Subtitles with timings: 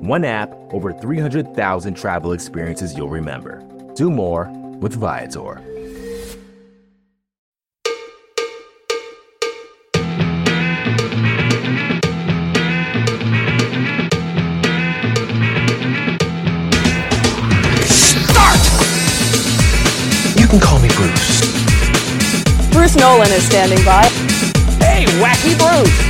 [0.00, 3.60] One app, over 300,000 travel experiences you'll remember.
[3.94, 4.46] Do more
[4.80, 5.60] with Viator.
[17.84, 18.58] Start!
[20.34, 21.40] You can call me Bruce.
[22.72, 24.04] Bruce Nolan is standing by.
[24.82, 26.09] Hey, Wacky Bruce!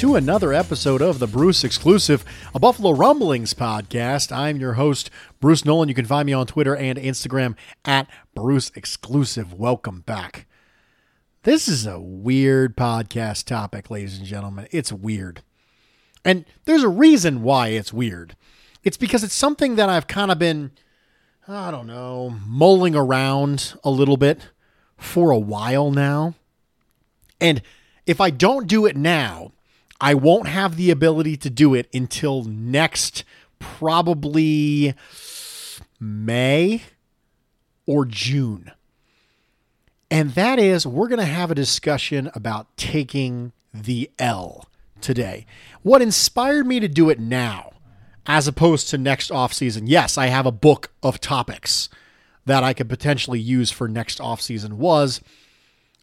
[0.00, 4.34] to another episode of the Bruce Exclusive, a Buffalo Rumblings podcast.
[4.34, 5.90] I'm your host, Bruce Nolan.
[5.90, 9.52] You can find me on Twitter and Instagram at Bruce Exclusive.
[9.52, 10.46] Welcome back.
[11.42, 14.68] This is a weird podcast topic, ladies and gentlemen.
[14.70, 15.42] It's weird.
[16.24, 18.36] And there's a reason why it's weird.
[18.82, 20.70] It's because it's something that I've kind of been
[21.46, 24.48] I don't know, mulling around a little bit
[24.96, 26.36] for a while now.
[27.38, 27.60] And
[28.06, 29.52] if I don't do it now,
[30.00, 33.24] I won't have the ability to do it until next,
[33.58, 34.94] probably
[35.98, 36.82] May
[37.86, 38.72] or June.
[40.10, 44.68] And that is, we're going to have a discussion about taking the L
[45.00, 45.46] today.
[45.82, 47.70] What inspired me to do it now
[48.26, 49.82] as opposed to next offseason.
[49.86, 51.88] Yes, I have a book of topics
[52.46, 55.20] that I could potentially use for next offseason was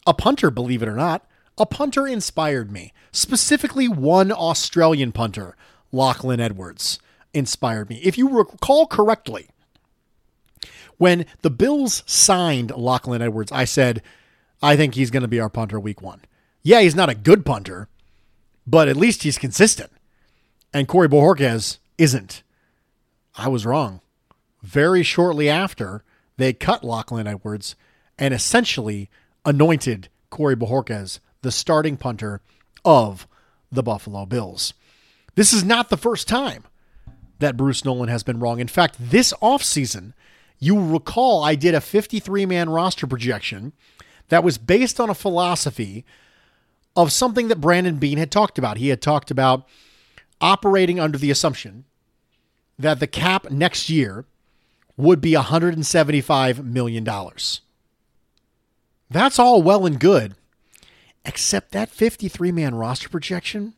[0.06, 1.24] a punter, believe it or not.
[1.58, 2.92] A punter inspired me.
[3.10, 5.56] Specifically, one Australian punter,
[5.90, 7.00] Lachlan Edwards,
[7.34, 8.00] inspired me.
[8.02, 9.48] If you recall correctly,
[10.98, 14.02] when the Bills signed Lachlan Edwards, I said,
[14.62, 16.22] I think he's going to be our punter week one.
[16.62, 17.88] Yeah, he's not a good punter,
[18.66, 19.90] but at least he's consistent.
[20.72, 22.42] And Corey Bojorquez isn't.
[23.36, 24.00] I was wrong.
[24.62, 26.04] Very shortly after,
[26.36, 27.74] they cut Lachlan Edwards
[28.18, 29.08] and essentially
[29.44, 32.40] anointed Corey Bojorquez the starting punter
[32.84, 33.26] of
[33.70, 34.74] the Buffalo Bills.
[35.34, 36.64] This is not the first time
[37.38, 38.60] that Bruce Nolan has been wrong.
[38.60, 40.12] In fact, this offseason,
[40.58, 43.72] you recall I did a 53 man roster projection
[44.28, 46.04] that was based on a philosophy
[46.96, 48.78] of something that Brandon Beane had talked about.
[48.78, 49.66] He had talked about
[50.40, 51.84] operating under the assumption
[52.78, 54.24] that the cap next year
[54.96, 57.06] would be $175 million.
[59.10, 60.34] That's all well and good,
[61.28, 63.74] except that 53 man roster projection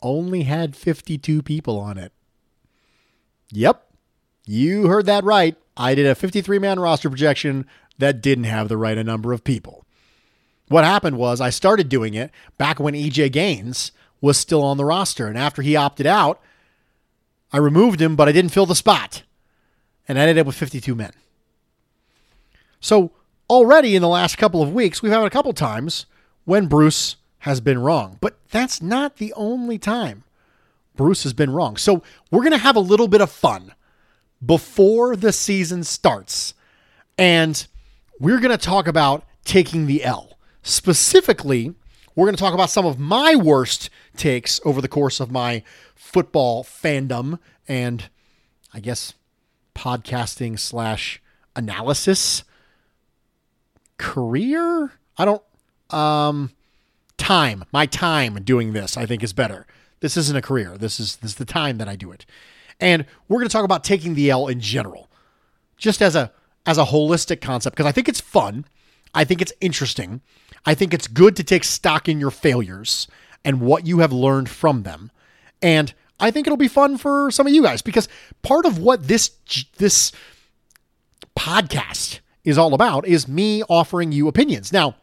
[0.00, 2.12] only had 52 people on it.
[3.50, 3.84] Yep,
[4.46, 5.56] you heard that right.
[5.76, 7.66] I did a 53 man roster projection
[7.98, 9.84] that didn't have the right number of people.
[10.68, 13.90] What happened was I started doing it back when EJ Gaines
[14.20, 15.26] was still on the roster.
[15.26, 16.40] And after he opted out,
[17.52, 19.24] I removed him, but I didn't fill the spot.
[20.08, 21.12] And I ended up with 52 men.
[22.80, 23.12] So
[23.50, 26.06] already in the last couple of weeks, we've had a couple times
[26.44, 28.18] when Bruce has been wrong.
[28.20, 30.24] But that's not the only time
[30.96, 31.76] Bruce has been wrong.
[31.76, 33.74] So we're going to have a little bit of fun
[34.44, 36.54] before the season starts.
[37.18, 37.66] And
[38.18, 40.38] we're going to talk about taking the L.
[40.62, 41.74] Specifically,
[42.14, 45.62] we're going to talk about some of my worst takes over the course of my
[45.94, 48.08] football fandom and
[48.72, 49.14] I guess
[49.74, 51.20] podcasting slash
[51.56, 52.44] analysis
[53.98, 54.92] career.
[55.16, 55.42] I don't,
[55.90, 56.50] um,
[57.16, 59.66] time, my time doing this, I think is better.
[60.00, 60.76] This isn't a career.
[60.76, 62.26] This is, this is the time that I do it.
[62.80, 65.08] And we're going to talk about taking the L in general,
[65.76, 66.32] just as a,
[66.66, 68.64] as a holistic concept, because I think it's fun.
[69.14, 70.20] I think it's interesting.
[70.66, 73.06] I think it's good to take stock in your failures
[73.44, 75.10] and what you have learned from them.
[75.62, 78.08] And I think it'll be fun for some of you guys because
[78.42, 79.30] part of what this
[79.76, 80.12] this
[81.36, 84.72] podcast is all about is me offering you opinions.
[84.72, 84.96] Now,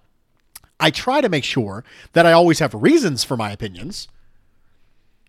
[0.81, 1.83] I try to make sure
[2.13, 4.07] that I always have reasons for my opinions.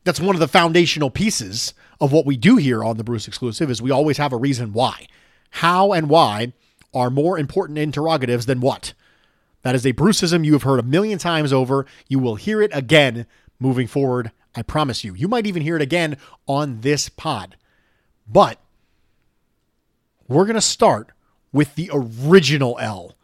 [0.03, 3.71] That's one of the foundational pieces of what we do here on the Bruce exclusive
[3.71, 5.07] is we always have a reason why.
[5.51, 6.55] How and why
[6.95, 8.95] are more important interrogatives than what.
[9.63, 11.87] That is a Bruceism you have heard a million times over.
[12.09, 13.27] You will hear it again
[13.61, 14.33] moving forward.
[14.55, 15.15] I promise you.
[15.15, 16.17] You might even hear it again
[16.47, 17.57] on this pod.
[18.27, 18.59] But
[20.27, 21.11] we're going to start
[21.53, 23.15] with the original L,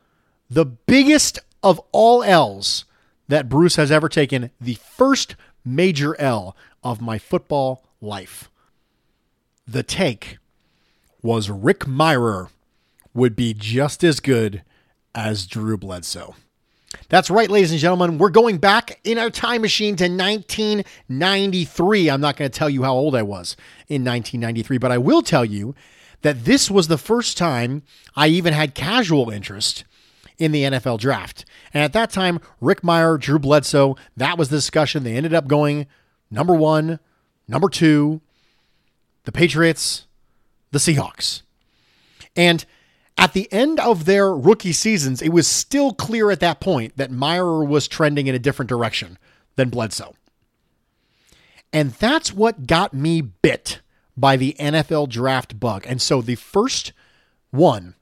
[0.48, 2.84] the biggest of all L's
[3.28, 8.50] that Bruce has ever taken, the first major L of my football life.
[9.66, 10.38] The take
[11.22, 12.48] was Rick Mirer
[13.12, 14.62] would be just as good
[15.14, 16.34] as Drew Bledsoe.
[17.08, 18.18] That's right, ladies and gentlemen.
[18.18, 22.10] We're going back in our time machine to 1993.
[22.10, 23.56] I'm not going to tell you how old I was
[23.88, 25.74] in 1993, but I will tell you
[26.22, 27.82] that this was the first time
[28.16, 29.84] I even had casual interest
[30.38, 31.44] in the NFL draft.
[31.74, 35.02] And at that time, Rick Mirer, Drew Bledsoe, that was the discussion.
[35.02, 35.86] They ended up going
[36.30, 37.00] number one,
[37.46, 38.20] number two,
[39.24, 40.06] the Patriots,
[40.70, 41.42] the Seahawks.
[42.36, 42.64] And
[43.16, 47.10] at the end of their rookie seasons, it was still clear at that point that
[47.10, 49.18] Mirer was trending in a different direction
[49.56, 50.14] than Bledsoe.
[51.72, 53.80] And that's what got me bit
[54.16, 55.84] by the NFL draft bug.
[55.86, 56.92] And so the first
[57.50, 57.94] one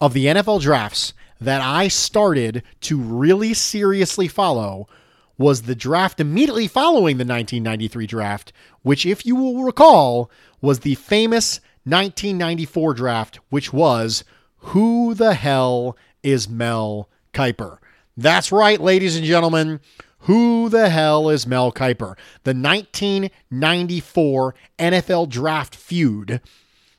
[0.00, 4.88] of the NFL drafts that I started to really seriously follow
[5.36, 8.52] was the draft immediately following the 1993 draft,
[8.82, 10.30] which, if you will recall,
[10.60, 14.24] was the famous 1994 draft, which was
[14.58, 17.78] Who the Hell is Mel Kiper?
[18.16, 19.80] That's right, ladies and gentlemen.
[20.22, 22.18] Who the hell is Mel Kiper?
[22.42, 26.40] The 1994 NFL draft feud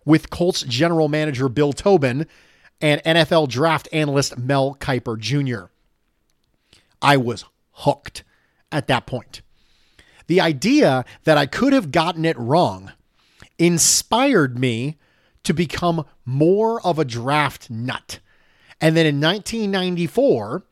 [0.05, 2.25] with Colts general manager Bill Tobin
[2.81, 5.65] and NFL draft analyst Mel Kiper Jr.
[7.01, 8.23] I was hooked
[8.71, 9.41] at that point.
[10.27, 12.91] The idea that I could have gotten it wrong
[13.57, 14.97] inspired me
[15.43, 18.19] to become more of a draft nut.
[18.79, 20.63] And then in 1994,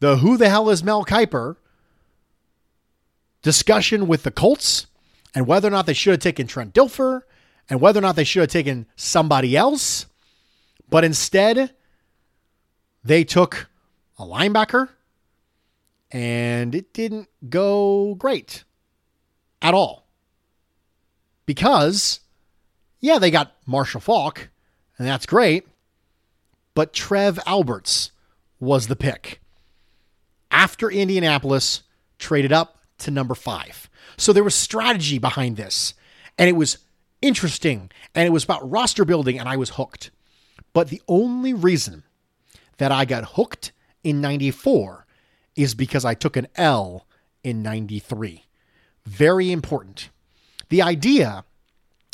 [0.00, 1.56] the Who the Hell is Mel Kiper
[3.42, 4.86] discussion with the Colts
[5.34, 7.22] and whether or not they should have taken Trent Dilfer
[7.68, 10.06] and whether or not they should have taken somebody else.
[10.88, 11.74] But instead,
[13.02, 13.68] they took
[14.18, 14.88] a linebacker
[16.10, 18.64] and it didn't go great
[19.60, 20.06] at all.
[21.46, 22.20] Because,
[23.00, 24.48] yeah, they got Marshall Faulk,
[24.96, 25.66] and that's great,
[26.74, 28.12] but Trev Alberts
[28.60, 29.40] was the pick.
[30.50, 31.82] After Indianapolis
[32.18, 33.90] traded up to number five.
[34.16, 35.94] So there was strategy behind this,
[36.38, 36.78] and it was
[37.20, 40.10] interesting, and it was about roster building, and I was hooked.
[40.74, 42.02] But the only reason
[42.76, 43.72] that I got hooked
[44.02, 45.06] in 94
[45.56, 47.06] is because I took an L
[47.42, 48.44] in 93.
[49.06, 50.10] Very important.
[50.68, 51.44] The idea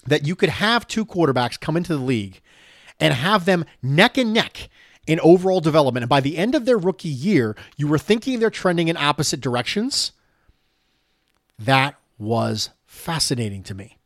[0.06, 2.40] that you could have two quarterbacks come into the league
[3.00, 4.68] and have them neck and neck
[5.06, 6.02] in overall development.
[6.02, 9.40] And by the end of their rookie year, you were thinking they're trending in opposite
[9.40, 10.12] directions.
[11.58, 13.96] That was fascinating to me.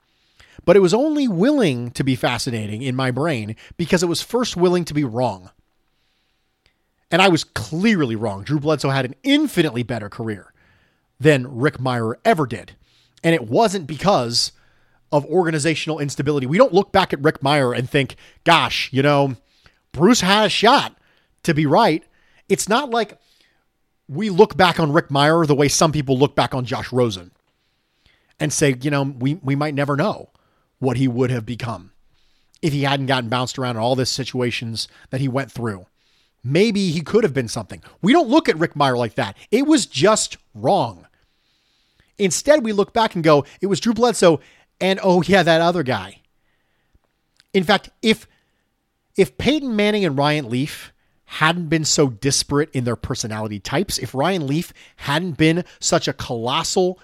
[0.65, 4.57] But it was only willing to be fascinating in my brain because it was first
[4.57, 5.51] willing to be wrong.
[7.11, 8.45] And I was clearly wrong.
[8.45, 10.53] Drew Bledsoe had an infinitely better career
[11.21, 12.73] than Rick Mirer ever did.
[13.23, 14.53] And it wasn't because
[15.13, 16.47] of organizational instability.
[16.47, 19.37] We don't look back at Rick Mirer and think, gosh, you know,
[19.93, 20.99] Bruce had a shot
[21.45, 22.03] to be right.
[22.49, 23.19] It's not like
[24.09, 27.31] we look back on Rick Mirer the way some people look back on Josh Rosen
[28.41, 30.31] and say, you know, we, we might never know
[30.85, 31.93] what he would have become
[32.63, 35.87] if he hadn't gotten bounced around in all the situations that he went through.
[36.43, 37.83] Maybe he could have been something.
[38.03, 39.37] We don't look at Rick Mirer like that.
[39.51, 41.07] It was just wrong.
[42.19, 44.41] Instead, we look back and go, it was Drew Bledsoe
[44.81, 46.21] and oh yeah, that other guy.
[47.53, 48.27] In fact, if
[49.17, 50.93] if Peyton Manning and Ryan Leaf
[51.25, 56.13] hadn't been so disparate in their personality types, if Ryan Leaf hadn't been such a
[56.13, 56.99] colossal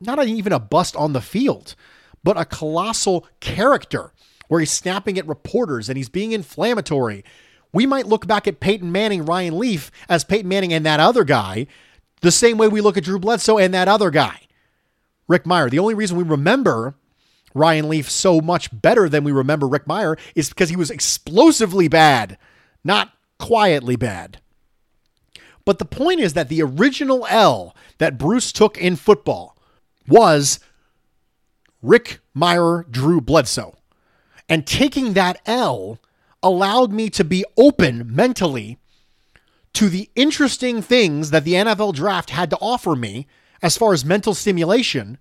[0.00, 1.74] not even a bust on the field,
[2.24, 4.12] but a colossal character
[4.48, 7.24] where he's snapping at reporters and he's being inflammatory.
[7.72, 11.24] We might look back at Peyton Manning, Ryan Leaf as Peyton Manning and that other
[11.24, 11.66] guy,
[12.20, 14.40] the same way we look at Drew Bledsoe and that other guy,
[15.26, 15.70] Rick Mirer.
[15.70, 16.94] The only reason we remember
[17.54, 21.88] Ryan Leaf so much better than we remember Rick Mirer is because he was explosively
[21.88, 22.38] bad,
[22.84, 24.40] not quietly bad.
[25.64, 29.56] But the point is that the original L that Bruce took in football
[30.08, 30.58] was
[31.82, 33.76] Rick Mirer, Drew Bledsoe.
[34.48, 35.98] And taking that L
[36.42, 38.78] allowed me to be open mentally
[39.74, 43.26] to the interesting things that the NFL draft had to offer me
[43.62, 45.18] as far as mental stimulation.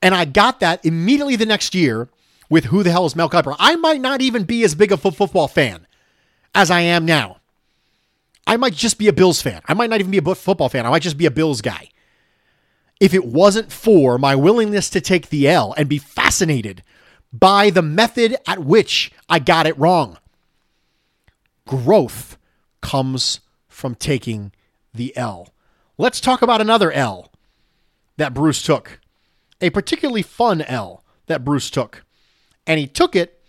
[0.00, 2.08] And I got that immediately the next year
[2.48, 3.56] with Who the Hell is Mel Kiper?
[3.58, 5.86] I might not even be as big a football fan
[6.54, 7.38] as I am now.
[8.46, 9.60] I might just be a Bills fan.
[9.66, 10.86] I might not even be a football fan.
[10.86, 11.90] I might just be a Bills guy.
[13.00, 16.82] If it wasn't for my willingness to take the L and be fascinated
[17.32, 20.18] by the method at which I got it wrong,
[21.66, 22.38] growth
[22.80, 24.52] comes from taking
[24.94, 25.50] the L.
[25.98, 27.30] Let's talk about another L
[28.16, 29.00] that Bruce took,
[29.60, 32.04] a particularly fun L that Bruce took.
[32.66, 33.42] And he took it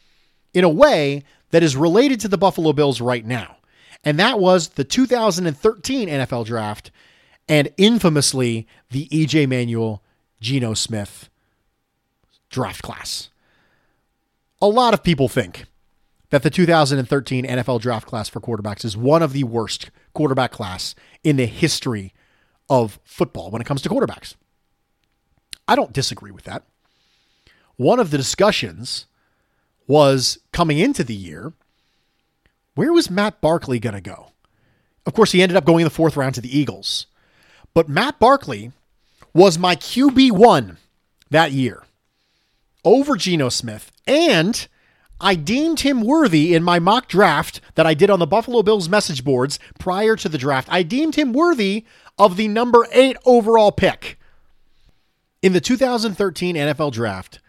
[0.53, 3.57] in a way that is related to the Buffalo Bills right now.
[4.03, 6.91] And that was the 2013 NFL draft
[7.47, 10.03] and infamously the EJ Manuel
[10.41, 11.29] Geno Smith
[12.49, 13.29] draft class.
[14.61, 15.65] A lot of people think
[16.29, 20.95] that the 2013 NFL draft class for quarterbacks is one of the worst quarterback class
[21.23, 22.13] in the history
[22.69, 24.35] of football when it comes to quarterbacks.
[25.67, 26.63] I don't disagree with that.
[27.75, 29.05] One of the discussions
[29.87, 31.53] was coming into the year
[32.75, 34.33] where was Matt Barkley going to go?
[35.07, 37.06] Of course, he ended up going in the fourth round to the Eagles.
[37.77, 38.71] But Matt Barkley
[39.35, 40.77] was my QB1
[41.29, 41.83] that year
[42.83, 43.91] over Geno Smith.
[44.07, 44.67] And
[45.21, 48.89] I deemed him worthy in my mock draft that I did on the Buffalo Bills
[48.89, 50.67] message boards prior to the draft.
[50.71, 51.85] I deemed him worthy
[52.17, 54.17] of the number eight overall pick.
[55.43, 57.41] In the 2013 NFL draft,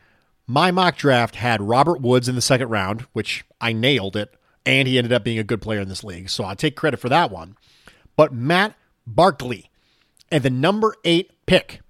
[0.46, 4.34] my mock draft had Robert Woods in the second round, which I nailed it
[4.66, 6.28] and he ended up being a good player in this league.
[6.28, 7.56] So I take credit for that one.
[8.14, 8.74] But Matt
[9.06, 9.70] Barkley
[10.30, 11.80] and the number eight pick.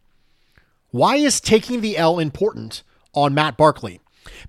[0.91, 4.01] Why is taking the L important on Matt Barkley?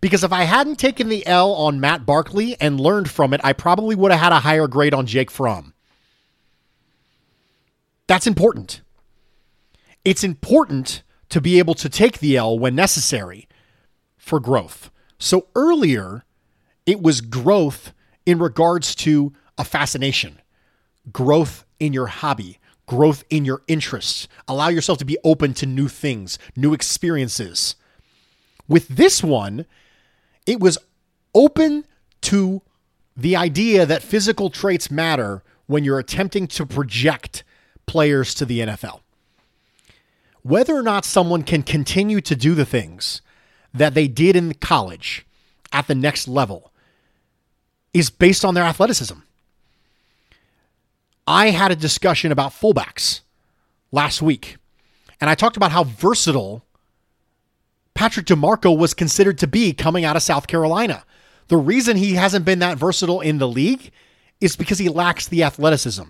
[0.01, 3.53] Because if I hadn't taken the L on Matt Barkley and learned from it, I
[3.53, 5.73] probably would have had a higher grade on Jake Fromm.
[8.07, 8.81] That's important.
[10.03, 13.47] It's important to be able to take the L when necessary
[14.17, 14.89] for growth.
[15.19, 16.23] So earlier,
[16.85, 17.93] it was growth
[18.25, 20.39] in regards to a fascination,
[21.11, 22.58] growth in your hobby,
[22.89, 24.27] growth in your interests.
[24.47, 27.75] Allow yourself to be open to new things, new experiences.
[28.67, 29.67] With this one,
[30.47, 30.79] it was
[31.35, 31.85] open
[32.21, 32.63] to
[33.15, 37.43] the idea that physical traits matter when you're attempting to project
[37.85, 39.01] players to the NFL.
[40.41, 43.21] Whether or not someone can continue to do the things
[43.71, 45.27] that they did in college
[45.71, 46.73] at the next level
[47.93, 49.19] is based on their athleticism.
[51.29, 53.21] I had a discussion about fullbacks
[53.91, 54.57] last week,
[55.21, 56.65] and I talked about how versatile
[57.93, 61.05] Patrick DiMarco was considered to be coming out of South Carolina.
[61.47, 63.91] The reason he hasn't been that versatile in the league
[64.41, 66.05] is because he lacks the athleticism.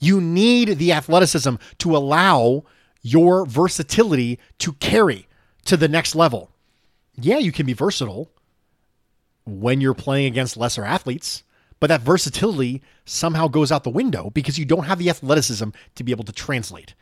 [0.00, 2.64] You need the athleticism to allow
[3.00, 5.28] your versatility to carry
[5.66, 6.50] to the next level.
[7.14, 8.28] Yeah, you can be versatile,
[9.44, 11.44] when you're playing against lesser athletes.
[11.80, 16.04] But that versatility somehow goes out the window because you don't have the athleticism to
[16.04, 16.94] be able to translate.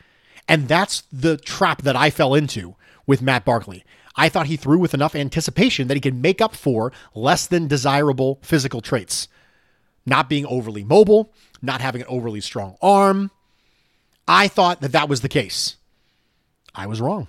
[0.49, 3.85] And that's the trap that I fell into with Matt Barkley.
[4.17, 7.69] I thought he threw with enough anticipation that he could make up for less than
[7.69, 9.29] desirable physical traits.
[10.05, 13.31] Not being overly mobile, not having an overly strong arm.
[14.29, 15.77] I thought that that was the case.
[16.75, 17.29] I was wrong.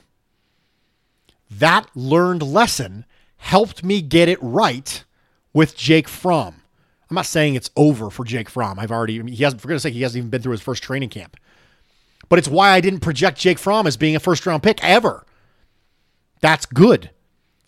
[1.50, 3.06] That learned lesson
[3.38, 5.04] helped me get it right
[5.54, 6.62] with Jake Fromm.
[7.10, 8.80] I'm not saying it's over for Jake Fromm.
[8.80, 11.10] I've already, he hasn't, for goodness sake, he hasn't even been through his first training
[11.10, 11.38] camp.
[12.30, 15.26] But it's why I didn't project Jake Fromm as being a first round pick ever.
[16.42, 17.12] That's good.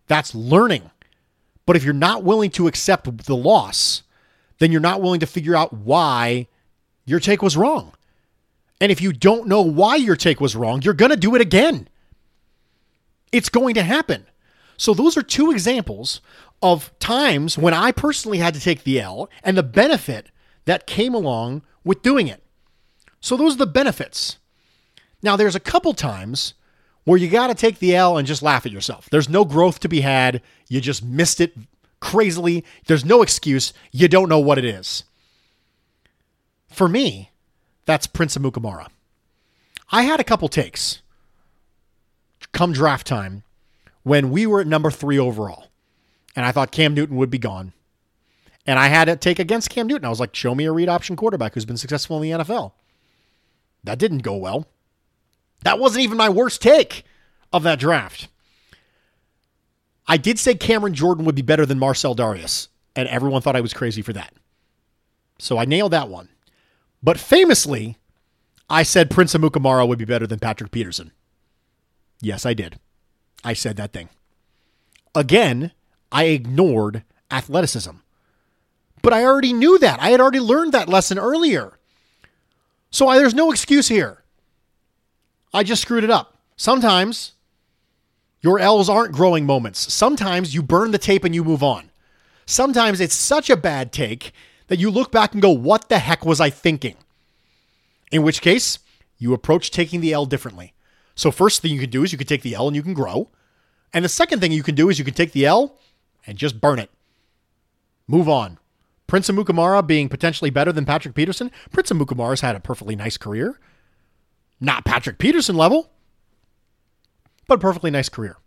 [0.08, 0.91] That's learning.
[1.65, 4.03] But if you're not willing to accept the loss,
[4.58, 6.48] then you're not willing to figure out why
[7.05, 7.93] your take was wrong.
[8.81, 11.41] And if you don't know why your take was wrong, you're going to do it
[11.41, 11.88] again.
[13.31, 14.25] It's going to happen.
[14.79, 16.21] So, those are two examples
[16.62, 20.31] of times when I personally had to take the L and the benefit
[20.65, 22.43] that came along with doing it.
[23.19, 24.38] So those are the benefits.
[25.21, 26.53] Now, there's a couple times
[27.03, 29.09] where you got to take the L and just laugh at yourself.
[29.09, 30.41] There's no growth to be had.
[30.67, 31.53] You just missed it
[32.00, 32.63] crazily.
[32.88, 33.74] There's no excuse.
[33.91, 35.03] You don't know what it is.
[36.67, 37.31] For me,
[37.86, 38.88] that's Prince Amukamara.
[39.91, 41.01] I had a couple takes
[42.51, 43.43] come draft time
[44.03, 45.70] when we were at number three overall
[46.36, 47.74] and I thought Cam Newton would be gone.
[48.65, 50.06] And I had to take against Cam Newton.
[50.06, 52.74] I was like, show me a read option quarterback who's been successful in the NFL.
[53.84, 54.68] That didn't go well.
[55.63, 57.03] That wasn't even my worst take
[57.51, 58.27] of that draft.
[60.08, 63.62] I did say Cameron Jordan would be better than Marcell Dareus, and everyone thought I
[63.62, 64.34] was crazy for that.
[65.39, 66.29] So I nailed that one.
[67.01, 67.98] But famously,
[68.70, 71.12] I said Prince Amukamara would be better than Patrick Peterson.
[72.22, 72.79] Yes, I did.
[73.43, 74.10] I said that thing.
[75.15, 75.72] Again,
[76.12, 77.91] I ignored athleticism.
[79.01, 80.01] But I already knew that.
[80.01, 81.79] I had already learned that lesson earlier.
[82.91, 84.24] So I, there's no excuse here.
[85.53, 86.38] I just screwed it up.
[86.58, 87.34] Sometimes
[88.41, 89.93] your L's aren't growing moments.
[89.93, 91.91] Sometimes you burn the tape and you move on.
[92.46, 94.31] Sometimes it's such a bad take
[94.67, 96.96] that you look back and go, What the heck was I thinking?
[98.12, 98.79] In which case,
[99.17, 100.74] you approach taking the L differently.
[101.19, 102.93] So, first thing you can do is you can take the L and you can
[102.93, 103.29] grow.
[103.91, 105.77] And the second thing you can do is you can take the L
[106.25, 106.89] and just burn it.
[108.07, 108.57] Move on.
[109.05, 111.51] Prince Amukamara being potentially better than Patrick Peterson.
[111.73, 113.59] Prince of Amukamara's had a perfectly nice career.
[114.61, 115.91] Not Patrick Peterson level,
[117.49, 118.38] but a perfectly nice career.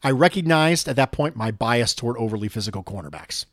[0.00, 3.46] I recognized at that point my bias toward overly physical cornerbacks.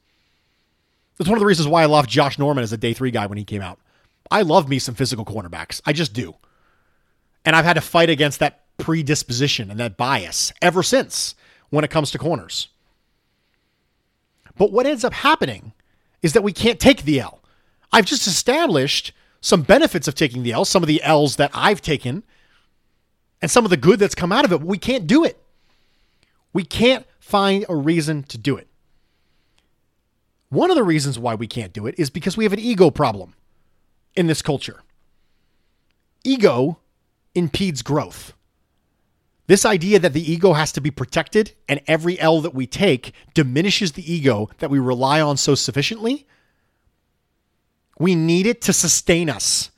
[1.17, 3.25] That's one of the reasons why I loved Josh Norman as a day three guy
[3.25, 3.79] when he came out.
[4.29, 5.81] I love me some physical cornerbacks.
[5.87, 6.35] I just do.
[7.45, 11.36] And I've had to fight against that predisposition and that bias ever since
[11.69, 12.67] when it comes to corners.
[14.57, 15.74] But what ends up happening
[16.21, 17.41] is that we can't take the L.
[17.91, 21.81] I've just established some benefits of taking the L, some of the L's that I've
[21.81, 22.24] taken,
[23.41, 24.62] and some of the good that's come out of it.
[24.62, 25.41] We can't do it.
[26.53, 28.67] We can't find a reason to do it.
[30.50, 32.91] One of the reasons why we can't do it is because we have an ego
[32.91, 33.33] problem
[34.15, 34.81] in this culture.
[36.24, 36.77] Ego
[37.35, 38.33] impedes growth.
[39.47, 43.13] This idea that the ego has to be protected and every L that we take
[43.33, 46.25] diminishes the ego that we rely on so sufficiently.
[48.00, 49.71] We need it to sustain us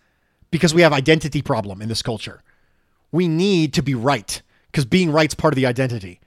[0.52, 2.44] because we have identity problem in this culture.
[3.12, 4.42] We need to be right
[4.72, 6.20] because being right's part of the identity.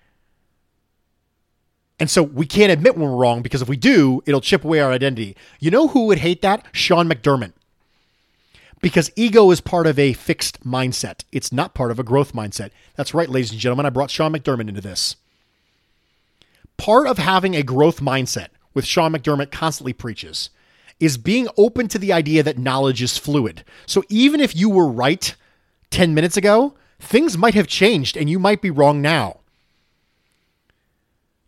[1.99, 4.81] And so we can't admit when we're wrong because if we do, it'll chip away
[4.81, 5.37] our identity.
[5.61, 6.67] You know who would hate that?
[6.73, 7.53] Sean McDermott
[8.81, 11.25] because ego is part of a fixed mindset.
[11.33, 12.71] It's not part of a growth mindset.
[12.95, 13.87] That's right, ladies and gentlemen.
[13.87, 15.17] I brought Sean McDermott into this.
[16.77, 20.51] Part of having a growth mindset, which Sean McDermott constantly preaches,
[21.01, 23.65] is being open to the idea that knowledge is fluid.
[23.87, 25.35] So even if you were right
[25.91, 29.36] 10 minutes ago, things might have changed and you might be wrong now.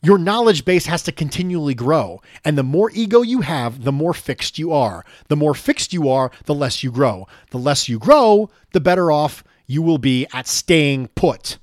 [0.03, 2.23] Your knowledge base has to continually grow.
[2.45, 5.05] And the more ego you have, the more fixed you are.
[5.29, 7.27] The more fixed you are, the less you grow.
[7.51, 11.59] The less you grow, the better off you will be at staying put.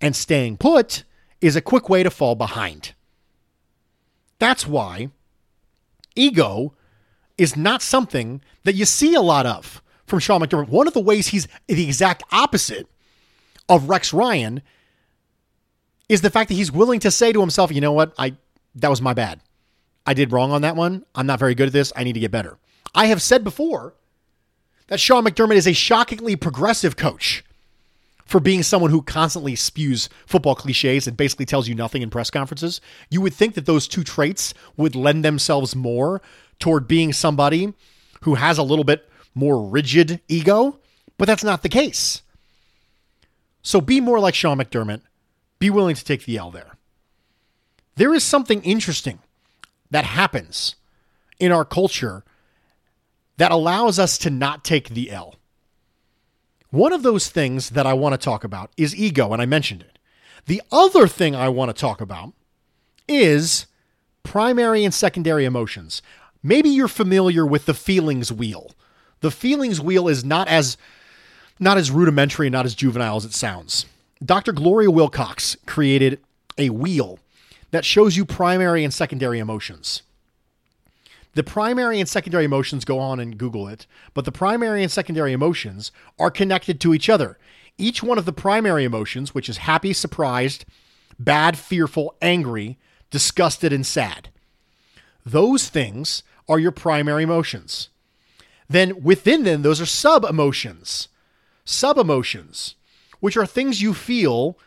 [0.00, 1.04] And staying put
[1.40, 2.94] is a quick way to fall behind.
[4.38, 5.10] That's why
[6.16, 6.74] ego
[7.36, 10.68] is not something that you see a lot of from Sean McDermott.
[10.68, 12.86] One of the ways he's the exact opposite
[13.68, 14.62] of Rex Ryan
[16.10, 18.34] is the fact that he's willing to say to himself, you know what, I
[18.74, 19.40] that was my bad.
[20.04, 21.04] I did wrong on that one.
[21.14, 21.92] I'm not very good at this.
[21.94, 22.58] I need to get better.
[22.94, 23.94] I have said before
[24.88, 27.44] that Sean McDermott is a shockingly progressive coach
[28.24, 32.28] for being someone who constantly spews football cliches and basically tells you nothing in press
[32.28, 32.80] conferences.
[33.08, 36.20] You would think that those two traits would lend themselves more
[36.58, 37.72] toward being somebody
[38.22, 40.80] who has a little bit more rigid ego,
[41.18, 42.22] but that's not the case.
[43.62, 45.02] So be more like Sean McDermott
[45.60, 46.72] be willing to take the L there.
[47.94, 49.20] There is something interesting
[49.90, 50.74] that happens
[51.38, 52.24] in our culture
[53.36, 55.36] that allows us to not take the L.
[56.70, 59.82] One of those things that I want to talk about is ego, and I mentioned
[59.82, 59.98] it.
[60.46, 62.32] The other thing I want to talk about
[63.08, 63.66] is
[64.22, 66.00] primary and secondary emotions.
[66.42, 68.72] Maybe you're familiar with the feelings wheel.
[69.20, 70.76] The feelings wheel is not as
[71.58, 73.84] not as rudimentary and not as juvenile as it sounds.
[74.22, 74.52] Dr.
[74.52, 76.20] Gloria Willcox created
[76.58, 77.18] a wheel
[77.70, 80.02] that shows you primary and secondary emotions.
[81.34, 85.32] The primary and secondary emotions go on and Google it, but the primary and secondary
[85.32, 87.38] emotions are connected to each other.
[87.78, 90.66] Each one of the primary emotions, which is happy, surprised,
[91.18, 92.78] bad, fearful, angry,
[93.10, 94.28] disgusted, and sad,
[95.24, 97.88] those things are your primary emotions.
[98.68, 101.08] Then within them, those are sub emotions.
[101.64, 102.74] Sub emotions
[103.20, 104.58] which are things you feel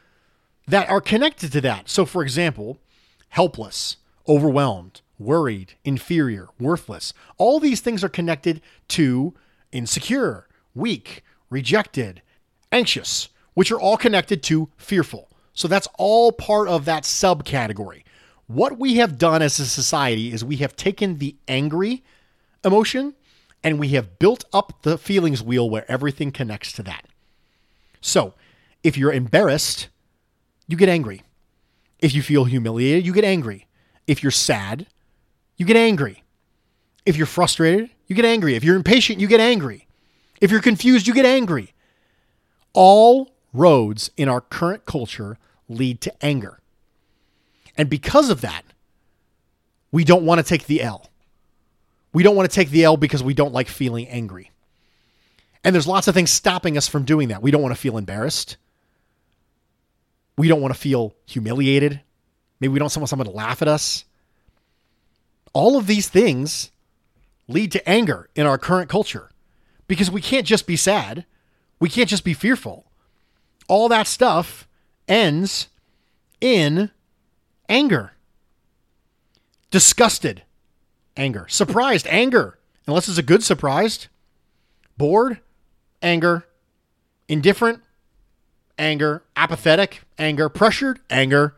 [0.67, 1.89] that are connected to that.
[1.89, 2.77] So, for example,
[3.29, 7.13] helpless, overwhelmed, worried, inferior, worthless.
[7.37, 9.33] All these things are connected to
[9.71, 12.21] insecure, weak, rejected,
[12.71, 15.29] anxious, which are all connected to fearful.
[15.53, 18.03] So that's all part of that subcategory.
[18.47, 22.03] What we have done as a society is we have taken the angry
[22.65, 23.13] emotion
[23.63, 27.05] and we have built up the feelings wheel where everything connects to that.
[28.01, 28.33] So
[28.83, 29.87] if you're embarrassed,
[30.67, 31.23] you get angry.
[31.99, 33.67] If you feel humiliated, you get angry.
[34.07, 34.85] If you're sad,
[35.57, 36.23] you get angry.
[37.05, 38.55] If you're frustrated, you get angry.
[38.55, 39.87] If you're impatient, you get angry.
[40.41, 41.73] If you're confused, you get angry.
[42.73, 45.37] All roads in our current culture
[45.69, 46.59] lead to anger.
[47.77, 48.63] And because of that,
[49.91, 51.09] we don't want to take the L.
[52.11, 54.51] We don't want to take the L because we don't like feeling angry.
[55.63, 57.41] And there's lots of things stopping us from doing that.
[57.41, 58.57] We don't want to feel embarrassed.
[60.37, 62.01] We don't want to feel humiliated.
[62.59, 64.05] Maybe we don't want someone to laugh at us.
[65.53, 66.71] All of these things
[67.47, 69.29] lead to anger in our current culture
[69.87, 71.25] because we can't just be sad.
[71.79, 72.85] We can't just be fearful.
[73.67, 74.67] All that stuff
[75.07, 75.67] ends
[76.41, 76.89] in
[77.69, 78.13] anger,
[79.71, 80.43] disgusted
[81.15, 84.07] anger, surprised anger, unless it's a good surprised,
[84.97, 85.39] bored
[86.01, 86.45] anger,
[87.27, 87.81] indifferent
[88.77, 91.55] anger, apathetic anger, pressured anger.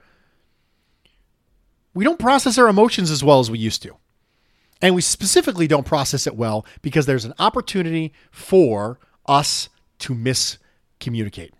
[1.94, 3.96] We don't process our emotions as well as we used to.
[4.82, 11.52] And we specifically don't process it well because there's an opportunity for us to miscommunicate.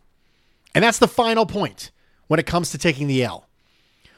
[0.74, 1.92] And that's the final point
[2.28, 3.48] when it comes to taking the L.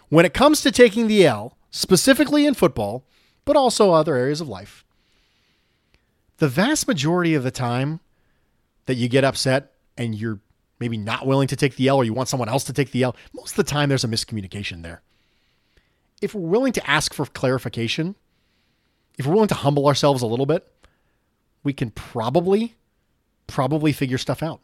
[0.09, 3.05] When it comes to taking the L, specifically in football,
[3.45, 4.83] but also other areas of life,
[6.37, 7.99] the vast majority of the time
[8.85, 10.39] that you get upset and you're
[10.79, 13.03] maybe not willing to take the L or you want someone else to take the
[13.03, 15.01] L, most of the time there's a miscommunication there.
[16.21, 18.15] If we're willing to ask for clarification,
[19.17, 20.67] if we're willing to humble ourselves a little bit,
[21.63, 22.75] we can probably,
[23.47, 24.61] probably figure stuff out.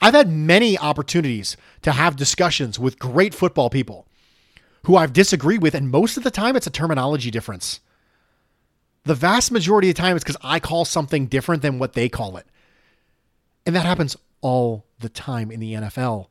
[0.00, 4.06] I've had many opportunities to have discussions with great football people
[4.84, 7.80] who I've disagreed with, and most of the time it's a terminology difference.
[9.04, 12.08] The vast majority of the time it's because I call something different than what they
[12.08, 12.46] call it.
[13.66, 16.26] And that happens all the time in the NFL.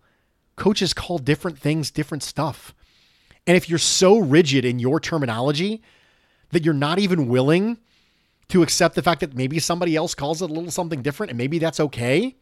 [0.55, 2.75] Coaches call different things different stuff.
[3.47, 5.81] And if you're so rigid in your terminology
[6.51, 7.79] that you're not even willing
[8.49, 11.37] to accept the fact that maybe somebody else calls it a little something different and
[11.39, 12.35] maybe that's okay,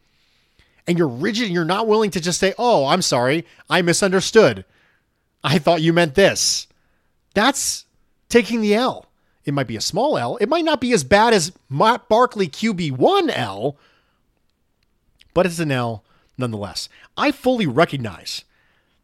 [0.86, 4.66] and you're rigid and you're not willing to just say, oh, I'm sorry, I misunderstood.
[5.42, 6.66] I thought you meant this.
[7.34, 7.86] That's
[8.28, 9.06] taking the L.
[9.46, 10.36] It might be a small L.
[10.36, 13.76] It might not be as bad as Matt Barkley QB1L,
[15.34, 16.04] but it's an L
[16.38, 16.88] nonetheless.
[17.16, 18.44] I fully recognize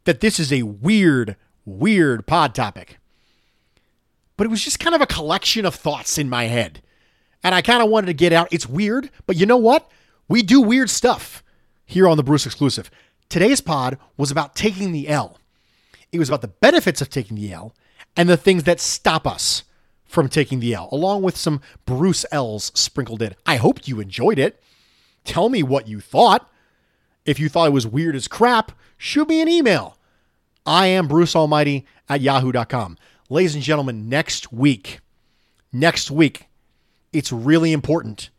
[0.04, 2.98] that this is a weird, weird pod topic,
[4.36, 6.82] but it was just kind of a collection of thoughts in my head.
[7.42, 8.48] And I kind of wanted to get out.
[8.50, 9.90] It's weird, but you know what?
[10.28, 11.42] We do weird stuff
[11.86, 12.90] here on the Bruce exclusive.
[13.28, 15.38] Today's pod was about taking the L.
[16.10, 17.74] It was about the benefits of taking the L
[18.16, 19.64] and the things that stop us
[20.04, 23.34] from taking the L, along with some Bruce L's sprinkled in.
[23.44, 24.62] I hope you enjoyed it.
[25.28, 26.50] Tell me what you thought.
[27.26, 29.98] If you thought it was weird as crap, shoot me an email.
[30.64, 32.96] I am Bruce Almighty at yahoo.com.
[33.28, 35.00] Ladies and gentlemen, next week,
[35.70, 36.46] next week,
[37.12, 38.30] it's really important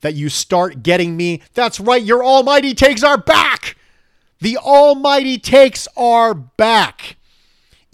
[0.00, 1.42] that you start getting me.
[1.52, 3.76] That's right, your almighty takes are back.
[4.40, 7.16] The almighty takes are back.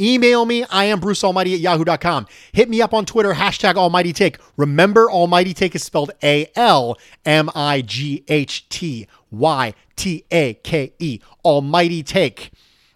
[0.01, 0.65] Email me.
[0.65, 2.27] I am Bruce Almighty at yahoo.com.
[2.53, 4.39] Hit me up on Twitter, hashtag Almighty Take.
[4.57, 10.55] Remember, Almighty Take is spelled A L M I G H T Y T A
[10.55, 11.21] K E.
[11.45, 12.53] Almighty Take.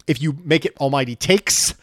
[0.07, 1.75] If you make it Almighty Takes,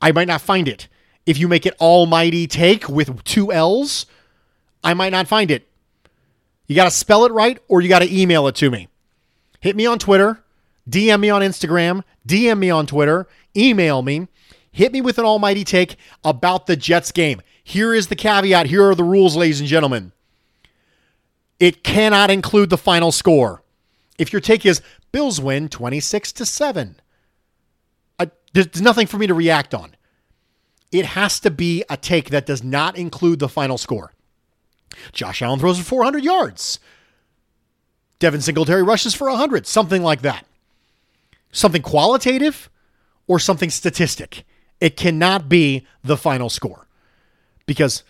[0.00, 0.88] I might not find it.
[1.24, 4.04] If you make it Almighty Take with two L's,
[4.82, 5.66] I might not find it.
[6.66, 8.88] You got to spell it right or you got to email it to me.
[9.60, 10.43] Hit me on Twitter,
[10.88, 14.28] DM me on Instagram, DM me on Twitter, email me,
[14.70, 17.40] hit me with an almighty take about the Jets game.
[17.62, 18.66] Here is the caveat.
[18.66, 20.12] Here are the rules, ladies and gentlemen.
[21.58, 23.62] It cannot include the final score.
[24.18, 27.00] If your take is Bills win 26 to 7,
[28.18, 29.96] uh, there's nothing for me to react on.
[30.92, 34.12] It has to be a take that does not include the final score.
[35.12, 36.78] Josh Allen throws for 400 yards.
[38.18, 40.46] Devin Singletary rushes for 100, something like that.
[41.54, 42.68] Something qualitative
[43.28, 44.44] or something statistic.
[44.80, 46.88] It cannot be the final score
[47.64, 48.02] because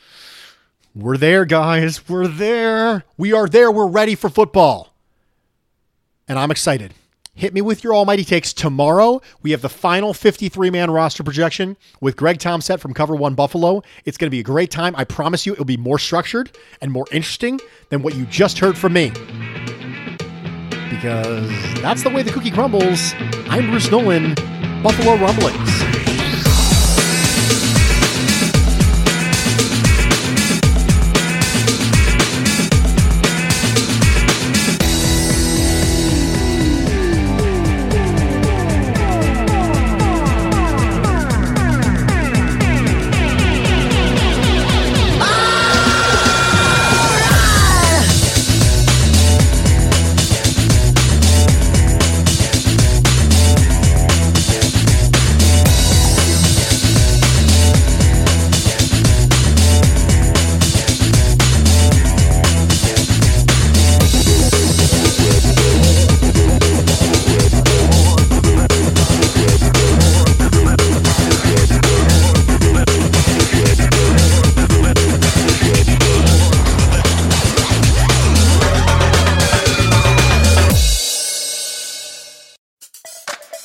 [0.94, 2.09] we're there, guys.
[2.09, 3.04] We're there.
[3.18, 3.70] We are there.
[3.70, 4.94] We're ready for football.
[6.26, 6.94] And I'm excited.
[7.35, 9.20] Hit me with your almighty takes tomorrow.
[9.42, 13.83] We have the final 53 man roster projection with Greg Tomset from Cover One Buffalo.
[14.07, 14.94] It's going to be a great time.
[14.96, 18.78] I promise you, it'll be more structured and more interesting than what you just heard
[18.78, 19.12] from me.
[21.05, 23.12] Because that's the way the cookie crumbles.
[23.51, 24.33] I'm Bruce Nolan,
[24.83, 25.93] Buffalo Rumblings.